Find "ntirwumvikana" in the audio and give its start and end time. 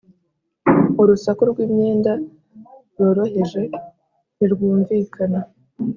4.35-5.39